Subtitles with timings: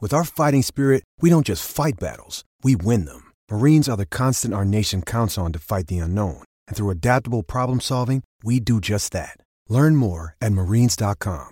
[0.00, 3.32] With our fighting spirit, we don't just fight battles, we win them.
[3.50, 6.44] Marines are the constant our nation counts on to fight the unknown.
[6.68, 9.40] And through adaptable problem solving, we do just that.
[9.68, 11.48] Learn more at marines.com.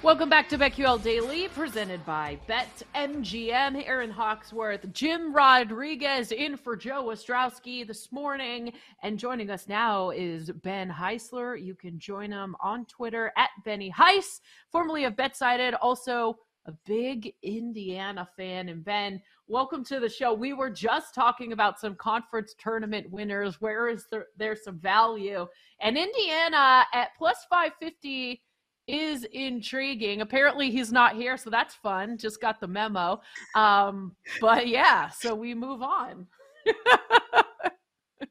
[0.00, 3.84] Welcome back to BetQL Daily, presented by BetMGM.
[3.84, 8.72] Aaron Hawksworth, Jim Rodriguez in for Joe Ostrowski this morning.
[9.02, 11.60] And joining us now is Ben Heisler.
[11.60, 17.34] You can join him on Twitter at Benny Heis, formerly of BetSided, also a big
[17.42, 18.68] Indiana fan.
[18.68, 20.34] And Ben, welcome to the show.
[20.34, 23.58] We were just talking about some conference tournament winners.
[23.58, 25.46] Where is there, there some value?
[25.80, 28.42] And Indiana at plus 550
[28.86, 30.20] is intriguing.
[30.20, 32.18] Apparently, he's not here, so that's fun.
[32.18, 33.22] Just got the memo.
[33.54, 36.26] Um, but yeah, so we move on.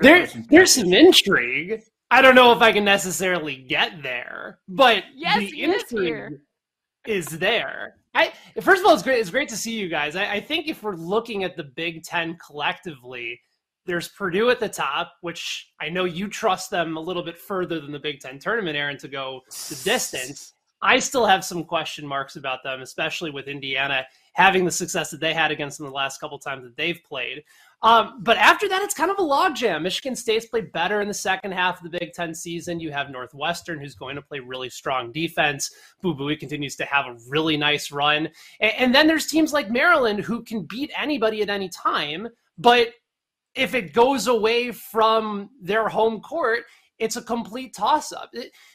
[0.00, 1.80] there, there's some intrigue.
[2.10, 6.40] I don't know if I can necessarily get there, but yes, the intrigue
[7.06, 7.96] is there.
[8.14, 9.20] I first of all, it's great.
[9.20, 10.16] It's great to see you guys.
[10.16, 13.40] I, I think if we're looking at the Big Ten collectively,
[13.86, 17.80] there's Purdue at the top, which I know you trust them a little bit further
[17.80, 20.54] than the Big Ten tournament, Aaron, to go the distance.
[20.80, 25.20] I still have some question marks about them, especially with Indiana having the success that
[25.20, 27.42] they had against them the last couple times that they've played.
[27.82, 29.82] Um, but after that, it's kind of a logjam.
[29.82, 32.78] Michigan State's played better in the second half of the Big Ten season.
[32.78, 35.72] You have Northwestern, who's going to play really strong defense.
[36.02, 38.28] Boo Buie continues to have a really nice run.
[38.60, 42.28] And, and then there's teams like Maryland who can beat anybody at any time.
[42.58, 42.90] But
[43.54, 46.64] if it goes away from their home court,
[46.98, 48.32] it's a complete toss up.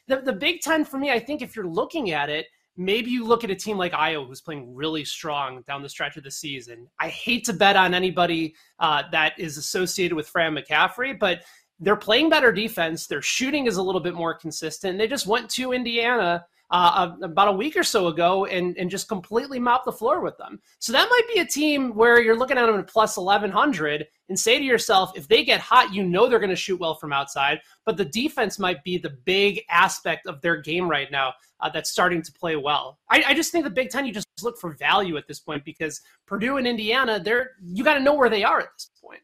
[0.08, 3.26] The, the Big Ten, for me, I think if you're looking at it, maybe you
[3.26, 6.32] look at a team like Iowa who's playing really strong down the stretch of the
[6.32, 6.88] season.
[7.00, 11.44] I hate to bet on anybody uh, that is associated with Fran McCaffery, but
[11.80, 13.08] they're playing better defense.
[13.08, 14.98] Their shooting is a little bit more consistent.
[14.98, 19.08] They just went to Indiana uh, about a week or so ago and, and just
[19.08, 20.60] completely mopped the floor with them.
[20.80, 24.40] So that might be a team where you're looking at them at plus 1100 and
[24.40, 27.14] say to yourself, if they get hot, you know they're going to shoot well from
[27.14, 27.60] outside.
[27.86, 31.90] But the defense might be the big aspect of their game right now uh, that's
[31.90, 33.00] starting to play well.
[33.10, 35.64] I, I just think the Big Ten, you just look for value at this point
[35.64, 39.22] because Purdue and Indiana, they're you got to know where they are at this point.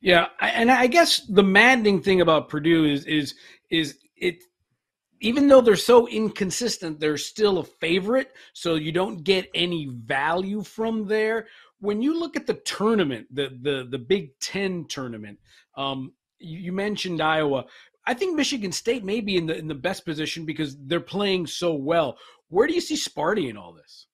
[0.00, 3.34] Yeah, and I guess the maddening thing about Purdue is is
[3.70, 4.42] is it
[5.20, 10.62] even though they're so inconsistent, they're still a favorite, so you don't get any value
[10.62, 11.46] from there.
[11.80, 15.38] When you look at the tournament, the the the Big Ten tournament,
[15.76, 17.66] um, you, you mentioned Iowa.
[18.06, 21.46] I think Michigan State may be in the in the best position because they're playing
[21.46, 22.18] so well.
[22.48, 24.06] Where do you see Sparty in all this?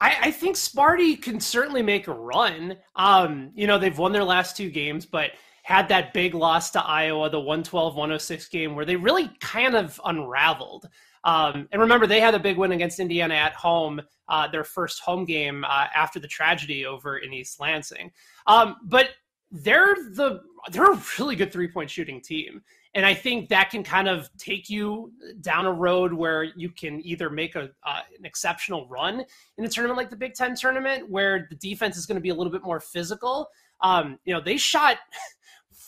[0.00, 2.76] I, I, think Sparty can certainly make a run.
[2.96, 5.32] Um, you know, they've won their last two games, but
[5.62, 10.00] had that big loss to Iowa, the 112 106 game, where they really kind of
[10.04, 10.88] unraveled.
[11.24, 15.00] Um, and remember, they had a big win against Indiana at home, uh, their first
[15.00, 18.10] home game uh, after the tragedy over in East Lansing.
[18.46, 19.10] Um, but
[19.50, 22.62] they're the they're a really good three point shooting team,
[22.94, 27.04] and I think that can kind of take you down a road where you can
[27.04, 29.24] either make a uh, an exceptional run
[29.58, 32.30] in a tournament like the Big Ten tournament, where the defense is going to be
[32.30, 33.48] a little bit more physical.
[33.82, 34.98] Um, you know, they shot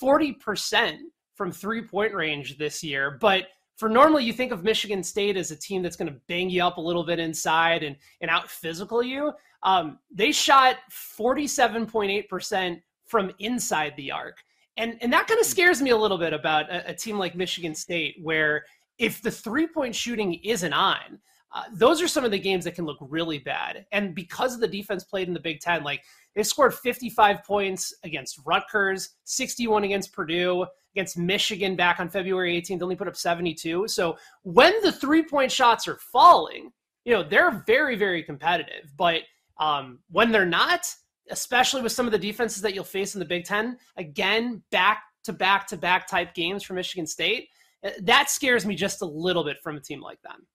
[0.00, 0.98] 40%
[1.34, 3.18] from three point range this year.
[3.20, 6.50] But for normally, you think of Michigan State as a team that's going to bang
[6.50, 9.32] you up a little bit inside and, and out physical you.
[9.62, 14.38] Um, they shot 47.8% from inside the arc.
[14.76, 17.34] And, and that kind of scares me a little bit about a, a team like
[17.34, 18.64] Michigan State, where
[18.98, 21.18] if the three point shooting isn't on,
[21.54, 23.84] uh, those are some of the games that can look really bad.
[23.92, 26.02] And because of the defense played in the Big Ten, like
[26.34, 32.82] they scored 55 points against Rutgers, 61 against Purdue, against Michigan back on February 18th,
[32.82, 33.88] only put up 72.
[33.88, 36.70] So when the three point shots are falling,
[37.04, 38.92] you know, they're very, very competitive.
[38.96, 39.22] But
[39.58, 40.86] um, when they're not,
[41.30, 45.02] especially with some of the defenses that you'll face in the Big Ten, again, back
[45.24, 47.48] to back to back type games for Michigan State,
[47.84, 50.46] uh, that scares me just a little bit from a team like them.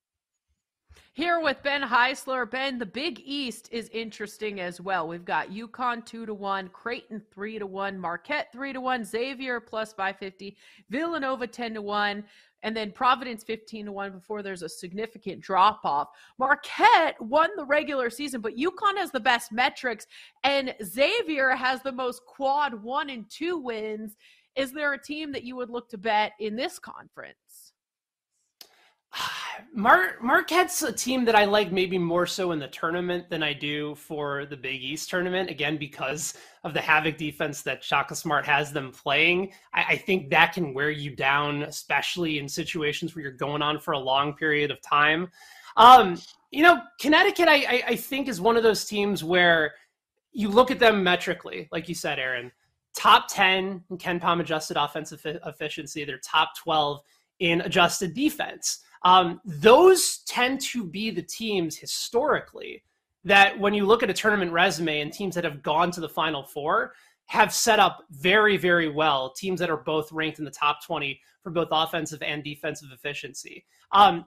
[1.17, 2.47] Here with Ben Heisler.
[2.47, 5.07] Ben, the Big East is interesting as well.
[5.07, 9.59] We've got UConn two to one, Creighton three to one, Marquette three to one, Xavier
[9.59, 10.55] plus five fifty,
[10.91, 12.23] Villanova ten to one,
[12.61, 16.09] and then Providence 15 to 1 before there's a significant drop off.
[16.37, 20.05] Marquette won the regular season, but UConn has the best metrics,
[20.43, 24.17] and Xavier has the most quad one and two wins.
[24.55, 27.46] Is there a team that you would look to bet in this conference?
[29.73, 33.53] Mar- Marquette's a team that I like maybe more so in the tournament than I
[33.53, 35.49] do for the Big East tournament.
[35.49, 40.29] Again, because of the havoc defense that Shaka Smart has them playing, I-, I think
[40.31, 44.33] that can wear you down, especially in situations where you're going on for a long
[44.33, 45.29] period of time.
[45.75, 46.19] Um,
[46.51, 49.73] you know, Connecticut, I, I, I think, is one of those teams where
[50.31, 52.51] you look at them metrically, like you said, Aaron.
[52.95, 56.03] Top 10 in KenPom adjusted offensive efficiency.
[56.03, 57.01] They're top 12
[57.39, 58.79] in adjusted defense.
[59.03, 62.83] Um, those tend to be the teams historically
[63.23, 66.09] that when you look at a tournament resume and teams that have gone to the
[66.09, 66.93] final four
[67.27, 69.31] have set up very, very well.
[69.31, 73.65] Teams that are both ranked in the top 20 for both offensive and defensive efficiency.
[73.91, 74.25] Um,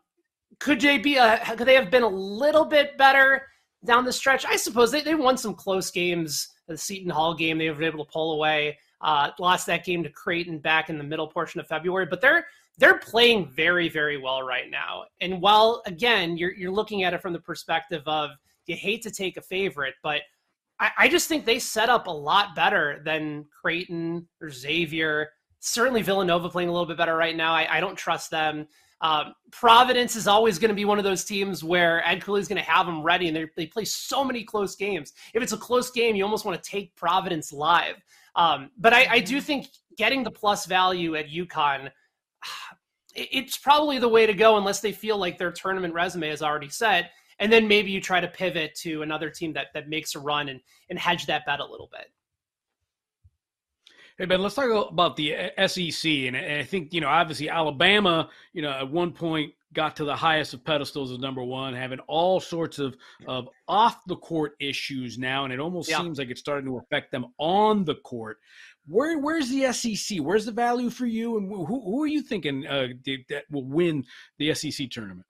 [0.59, 3.47] could they be a, could they have been a little bit better
[3.85, 4.45] down the stretch?
[4.45, 6.49] I suppose they, they won some close games.
[6.69, 8.79] The Seton Hall game, they were able to pull away.
[9.01, 12.47] Uh, lost that game to Creighton back in the middle portion of February, but they're
[12.79, 15.05] they're playing very, very well right now.
[15.21, 18.31] And while again, you're you're looking at it from the perspective of
[18.67, 20.23] you hate to take a favorite, but
[20.79, 25.31] I, I just think they set up a lot better than Creighton or Xavier.
[25.61, 27.53] Certainly Villanova playing a little bit better right now.
[27.53, 28.67] I, I don't trust them.
[29.03, 32.49] Um, Providence is always going to be one of those teams where Ed Cooley is
[32.49, 35.13] going to have them ready, and they play so many close games.
[35.35, 37.97] If it's a close game, you almost want to take Providence live.
[38.37, 41.91] Um, but I, I, do think getting the plus value at UConn
[43.15, 46.69] it's probably the way to go unless they feel like their tournament resume is already
[46.69, 47.11] set.
[47.39, 50.49] And then maybe you try to pivot to another team that, that makes a run
[50.49, 50.61] and,
[50.91, 52.11] and hedge that bet a little bit.
[54.19, 58.29] Hey Ben, let's talk about the uh, SEC, and I think you know obviously Alabama,
[58.53, 62.01] you know, at one point got to the highest of pedestals as number one, having
[62.01, 62.97] all sorts of
[63.27, 66.01] of off the court issues now, and it almost yeah.
[66.01, 68.39] seems like it's starting to affect them on the court.
[68.87, 70.19] Where where's the SEC?
[70.19, 71.39] Where's the value for you?
[71.39, 72.89] And who who are you thinking uh,
[73.29, 74.05] that will win
[74.39, 75.27] the SEC tournament?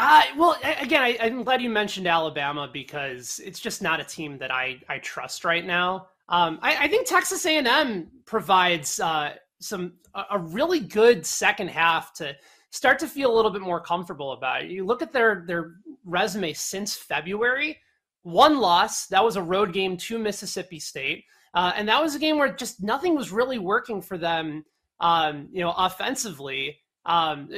[0.00, 4.38] Uh, well, again, I, am glad you mentioned Alabama because it's just not a team
[4.38, 6.06] that I, I trust right now.
[6.28, 9.94] Um, I, I, think Texas A&M provides uh, some
[10.30, 12.34] a really good second half to
[12.70, 14.70] start to feel a little bit more comfortable about it.
[14.70, 15.74] You look at their their
[16.04, 17.78] resume since February,
[18.22, 21.24] one loss that was a road game to Mississippi State.
[21.54, 24.64] Uh, and that was a game where just nothing was really working for them,
[25.00, 26.78] um, you know, offensively.
[27.06, 27.48] Um,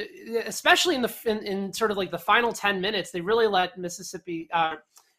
[0.45, 3.77] especially in the in, in, sort of like the final ten minutes, they really let
[3.77, 4.75] Mississippi uh,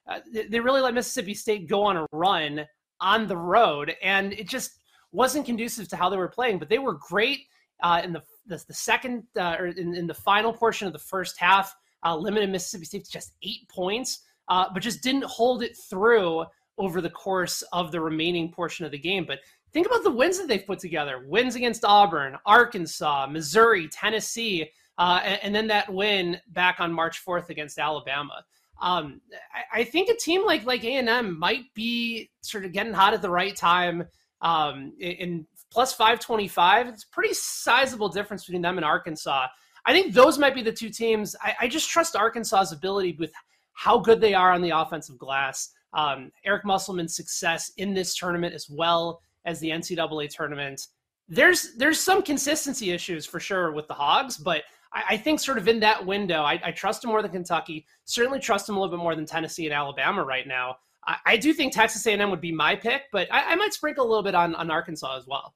[0.08, 2.66] uh, they really let Mississippi State go on a run
[3.00, 4.78] on the road, and it just
[5.12, 6.58] wasn't conducive to how they were playing.
[6.58, 7.46] But they were great
[7.82, 10.98] uh, in the the, the second uh, or in, in, the final portion of the
[10.98, 11.74] first half.
[12.04, 16.44] Uh, limited Mississippi State to just eight points, but just didn't hold it through
[16.78, 19.24] over the course of the remaining portion of the game.
[19.24, 19.40] But
[19.72, 25.20] think about the wins that they've put together wins against Auburn, Arkansas, Missouri, Tennessee, uh,
[25.24, 28.44] and, and, then that win back on March 4th against Alabama.
[28.80, 29.20] Um,
[29.54, 33.22] I, I, think a team like like A&M might be sort of getting hot at
[33.22, 34.04] the right time.
[34.42, 39.46] Um, in, plus 525, it's pretty sizable difference between them and Arkansas.
[39.86, 41.34] I think those might be the two teams.
[41.40, 43.32] I, I just trust Arkansas's ability with
[43.72, 48.54] how good they are on the offensive glass um, Eric Musselman's success in this tournament
[48.54, 50.88] as well as the NCAA tournament.
[51.28, 55.58] There's there's some consistency issues for sure with the Hogs, but I, I think sort
[55.58, 57.86] of in that window, I, I, trust them more than Kentucky.
[58.04, 60.76] Certainly trust them a little bit more than Tennessee and Alabama right now.
[61.06, 64.08] I, I do think Texas A&M would be my pick, but I, might sprinkle a
[64.08, 65.54] little bit on on Arkansas as well.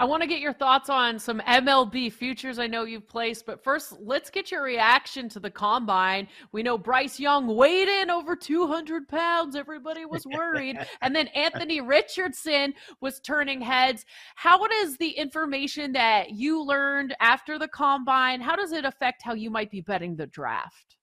[0.00, 3.64] I want to get your thoughts on some MLB futures I know you've placed, but
[3.64, 6.28] first, let's get your reaction to the combine.
[6.52, 9.56] We know Bryce Young weighed in over 200 pounds.
[9.56, 10.78] Everybody was worried.
[11.02, 14.04] and then Anthony Richardson was turning heads.
[14.36, 19.34] How does the information that you learned after the combine, how does it affect how
[19.34, 20.97] you might be betting the draft?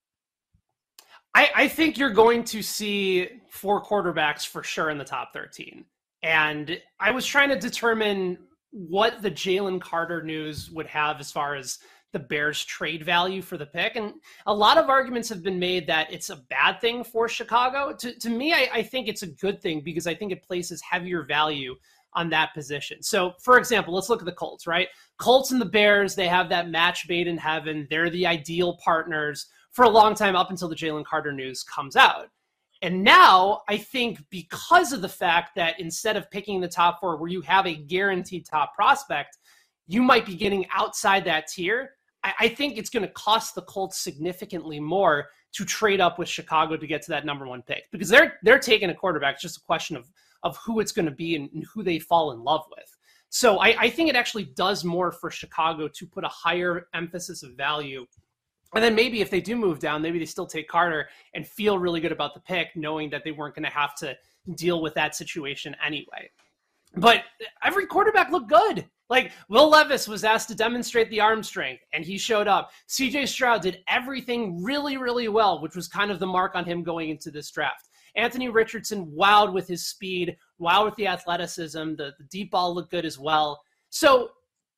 [1.36, 5.84] I, I think you're going to see four quarterbacks for sure in the top 13.
[6.22, 8.38] And I was trying to determine
[8.70, 11.78] what the Jalen Carter news would have as far as
[12.14, 13.96] the Bears trade value for the pick.
[13.96, 14.14] And
[14.46, 17.94] a lot of arguments have been made that it's a bad thing for Chicago.
[17.94, 20.80] To, to me, I, I think it's a good thing because I think it places
[20.80, 21.76] heavier value
[22.14, 23.02] on that position.
[23.02, 24.88] So, for example, let's look at the Colts, right?
[25.18, 27.86] Colts and the Bears, they have that match made in heaven.
[27.90, 31.96] They're the ideal partners for a long time up until the Jalen Carter news comes
[31.96, 32.30] out.
[32.80, 37.18] And now I think because of the fact that instead of picking the top four
[37.18, 39.36] where you have a guaranteed top prospect,
[39.86, 41.90] you might be getting outside that tier.
[42.24, 46.28] I, I think it's going to cost the Colts significantly more to trade up with
[46.28, 49.34] Chicago to get to that number one pick because they're they're taking a quarterback.
[49.34, 50.10] It's just a question of
[50.42, 52.96] of who it's going to be and, and, who they fall in love with.
[53.28, 57.42] So I, I think it actually does more for Chicago to put a higher emphasis
[57.42, 58.06] of value
[58.74, 61.78] and then maybe if they do move down, maybe they still take Carter and feel
[61.78, 64.16] really good about the pick, knowing that they weren't going to have to
[64.54, 66.30] deal with that situation anyway.
[66.96, 67.24] But
[67.62, 68.86] every quarterback looked good.
[69.08, 72.70] Like Will Levis was asked to demonstrate the arm strength, and he showed up.
[72.88, 76.82] CJ Stroud did everything really, really well, which was kind of the mark on him
[76.82, 77.88] going into this draft.
[78.16, 81.94] Anthony Richardson wowed with his speed, wowed with the athleticism.
[81.96, 83.60] The, the deep ball looked good as well.
[83.90, 84.30] So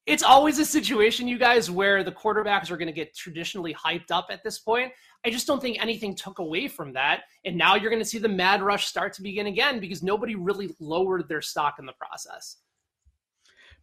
[0.08, 4.10] it's always a situation, you guys, where the quarterbacks are going to get traditionally hyped
[4.10, 4.90] up at this point.
[5.26, 7.24] I just don't think anything took away from that.
[7.44, 10.34] And now you're going to see the mad rush start to begin again because nobody
[10.34, 12.56] really lowered their stock in the process.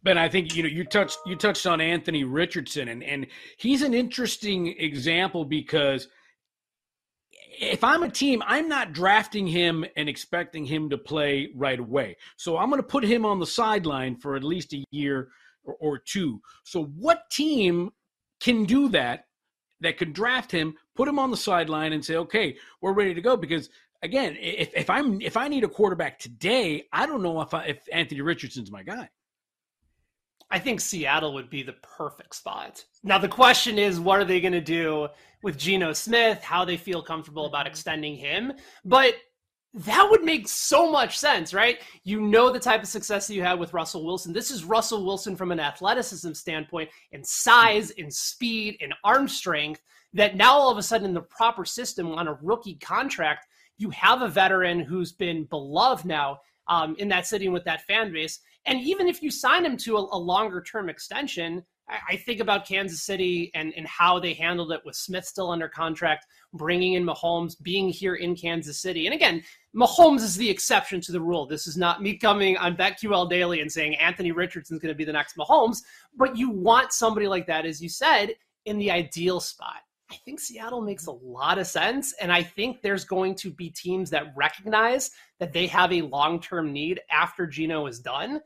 [0.02, 3.82] Ben, I think you know you touched you touched on Anthony Richardson, and and he's
[3.82, 6.08] an interesting example because
[7.58, 12.16] if I'm a team, I'm not drafting him and expecting him to play right away.
[12.36, 15.28] So I'm going to put him on the sideline for at least a year
[15.66, 16.40] or, or two.
[16.64, 17.90] So, what team
[18.40, 19.24] can do that?
[19.80, 23.20] That could draft him, put him on the sideline, and say, "Okay, we're ready to
[23.20, 23.68] go." Because
[24.02, 27.64] again, if, if I'm if I need a quarterback today, I don't know if I,
[27.64, 29.10] if Anthony Richardson's my guy.
[30.50, 32.84] I think Seattle would be the perfect spot.
[33.02, 35.08] Now the question is, what are they going to do
[35.42, 36.42] with Geno Smith?
[36.42, 37.72] How they feel comfortable about mm-hmm.
[37.72, 38.52] extending him?
[38.84, 39.14] But
[39.76, 41.80] that would make so much sense, right?
[42.02, 44.32] You know the type of success that you had with Russell Wilson.
[44.32, 49.82] This is Russell Wilson from an athleticism standpoint and size and speed and arm strength
[50.14, 53.90] that now all of a sudden in the proper system on a rookie contract, you
[53.90, 58.40] have a veteran who's been beloved now um, in that city with that fan base.
[58.64, 62.66] And even if you sign him to a, a longer term extension, I think about
[62.66, 67.04] Kansas City and, and how they handled it with Smith still under contract, bringing in
[67.04, 69.06] Mahomes, being here in Kansas City.
[69.06, 69.44] And again,
[69.76, 71.46] Mahomes is the exception to the rule.
[71.46, 75.04] This is not me coming on BetQL Daily and saying Anthony Richardson's going to be
[75.04, 75.82] the next Mahomes,
[76.16, 79.82] but you want somebody like that, as you said, in the ideal spot.
[80.10, 82.14] I think Seattle makes a lot of sense.
[82.20, 86.40] And I think there's going to be teams that recognize that they have a long
[86.40, 88.40] term need after Geno is done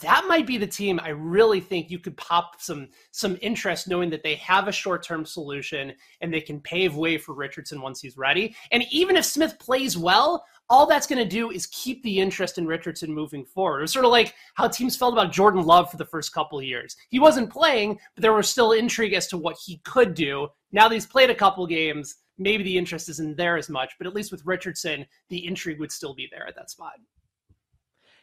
[0.00, 4.08] that might be the team I really think you could pop some some interest knowing
[4.10, 8.16] that they have a short-term solution and they can pave way for Richardson once he's
[8.16, 8.56] ready.
[8.70, 12.56] And even if Smith plays well, all that's going to do is keep the interest
[12.56, 13.80] in Richardson moving forward.
[13.80, 16.62] It was sort of like how teams felt about Jordan Love for the first couple
[16.62, 16.96] years.
[17.10, 20.48] He wasn't playing, but there was still intrigue as to what he could do.
[20.72, 24.06] Now that he's played a couple games, maybe the interest isn't there as much, but
[24.06, 26.94] at least with Richardson, the intrigue would still be there at that spot.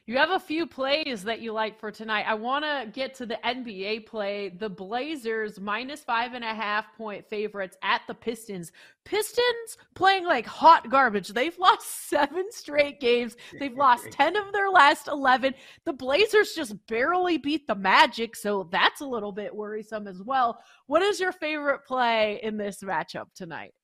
[0.10, 2.26] You have a few plays that you like for tonight.
[2.28, 4.50] I want to get to the NBA play.
[4.50, 8.72] The Blazers minus five and a half point favorites at the Pistons.
[9.06, 11.28] Pistons playing like hot garbage.
[11.28, 13.36] They've lost seven straight games.
[13.60, 15.54] They've lost 10 of their last 11.
[15.86, 20.60] The Blazers just barely beat the Magic, so that's a little bit worrisome as well.
[20.88, 23.76] What is your favorite play in this matchup tonight?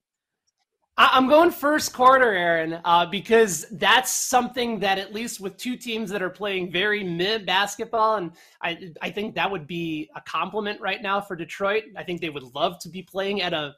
[0.97, 6.09] I'm going first quarter, Aaron, uh, because that's something that at least with two teams
[6.09, 10.79] that are playing very mid basketball, and I I think that would be a compliment
[10.79, 11.83] right now for Detroit.
[11.97, 13.75] I think they would love to be playing at a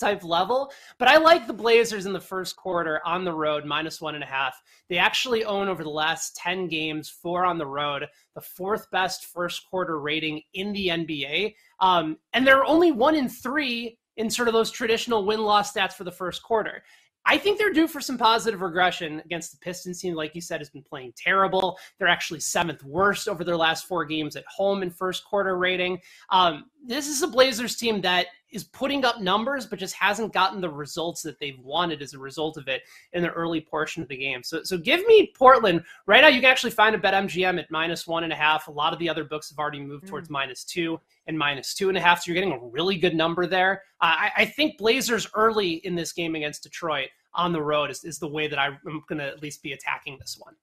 [0.00, 4.00] type level, but I like the Blazers in the first quarter on the road, minus
[4.00, 4.60] one and a half.
[4.88, 9.26] They actually own over the last ten games, four on the road, the fourth best
[9.26, 14.48] first quarter rating in the NBA, um, and they're only one in three in sort
[14.48, 16.82] of those traditional win loss stats for the first quarter.
[17.26, 20.14] I think they're due for some positive regression against the Pistons team.
[20.14, 21.78] Like you said, has been playing terrible.
[21.98, 26.00] They're actually seventh worst over their last four games at home in first quarter rating.
[26.28, 30.60] Um, this is a Blazers team that is putting up numbers, but just hasn't gotten
[30.60, 32.82] the results that they've wanted as a result of it
[33.12, 34.42] in the early portion of the game.
[34.42, 36.28] So, so give me Portland right now.
[36.28, 38.68] You can actually find a BetMGM at minus one and a half.
[38.68, 40.08] A lot of the other books have already moved mm.
[40.08, 42.22] towards minus two and minus two and a half.
[42.22, 43.82] So you're getting a really good number there.
[44.00, 48.04] Uh, I, I think Blazers early in this game against Detroit on the road is,
[48.04, 50.54] is the way that I'm going to at least be attacking this one.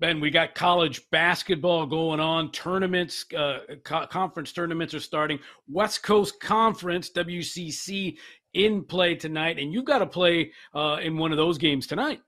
[0.00, 2.52] Ben, we got college basketball going on.
[2.52, 5.40] Tournaments, uh, co- conference tournaments are starting.
[5.68, 8.16] West Coast Conference, WCC,
[8.54, 12.20] in play tonight, and you've got to play uh, in one of those games tonight.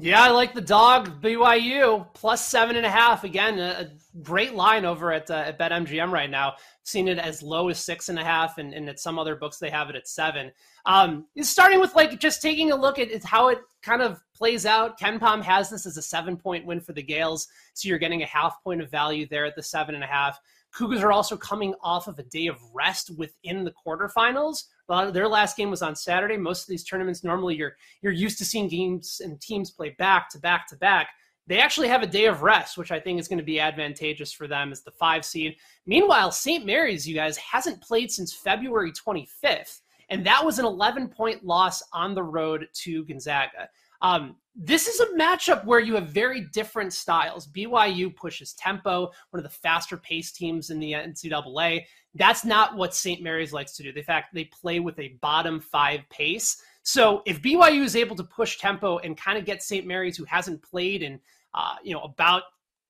[0.00, 3.22] Yeah, I like the dog BYU plus seven and a half.
[3.22, 3.90] Again, a,
[4.22, 6.54] great line over at, uh, at BetMGM right now.
[6.84, 9.58] Seen it as low as six and a half, and, and at some other books
[9.58, 10.52] they have it at seven.
[10.86, 14.98] Um, starting with like just taking a look at how it kind of plays out.
[15.00, 18.26] KenPom has this as a seven point win for the Gaels, so you're getting a
[18.26, 20.38] half point of value there at the seven and a half.
[20.72, 24.64] Cougars are also coming off of a day of rest within the quarterfinals.
[24.88, 26.36] Their last game was on Saturday.
[26.36, 30.28] Most of these tournaments normally you're you're used to seeing games and teams play back
[30.30, 31.08] to back to back.
[31.46, 34.32] They actually have a day of rest, which I think is going to be advantageous
[34.32, 35.56] for them as the five seed.
[35.84, 36.64] Meanwhile, St.
[36.64, 41.82] Mary's, you guys, hasn't played since February 25th, and that was an 11 point loss
[41.92, 43.68] on the road to Gonzaga.
[44.02, 47.48] Um, this is a matchup where you have very different styles.
[47.48, 51.84] BYU pushes tempo, one of the faster paced teams in the NCAA.
[52.14, 53.20] That's not what St.
[53.20, 53.92] Mary's likes to do.
[53.94, 56.62] In fact, they play with a bottom five pace.
[56.84, 59.86] So if BYU is able to push tempo and kind of get St.
[59.86, 61.18] Mary's, who hasn't played in
[61.54, 62.42] uh, you know about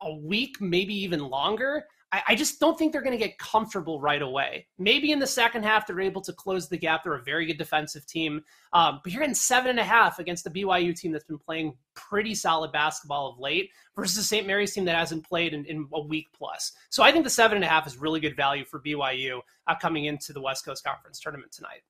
[0.03, 4.01] a week, maybe even longer, I, I just don't think they're going to get comfortable
[4.01, 4.69] right away.
[4.79, 7.03] Maybe in the second half, they're able to close the gap.
[7.03, 8.45] They're a very good defensive team.
[8.73, 11.77] Um, but you're getting seven and a half against the BYU team that's been playing
[11.95, 14.47] pretty solid basketball of late versus the St.
[14.47, 16.71] Mary's team that hasn't played in, in, a week plus.
[16.89, 19.75] So I think the seven and a half is really good value for BYU uh,
[19.75, 21.83] coming into the West Coast Conference tournament tonight.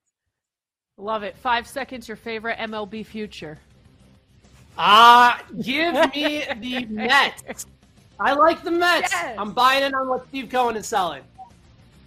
[0.96, 1.36] Love it.
[1.36, 3.58] Five seconds, your favorite MLB future.
[4.78, 7.66] Ah, uh, give me the Mets.
[8.20, 9.12] I like the Mets.
[9.12, 9.36] Yes.
[9.38, 11.22] I'm buying in on what Steve Cohen is selling.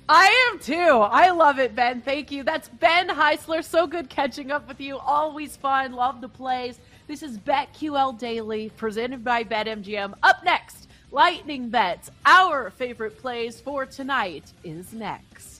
[0.09, 0.99] I am too.
[1.01, 2.01] I love it, Ben.
[2.01, 2.43] Thank you.
[2.43, 3.61] That's Ben Heisler.
[3.63, 4.97] So good catching up with you.
[4.97, 5.91] Always fun.
[5.91, 6.79] Love the plays.
[7.07, 10.13] This is BetQL Daily, presented by BetMGM.
[10.23, 12.09] Up next, Lightning Bets.
[12.25, 15.56] Our favorite plays for tonight is next.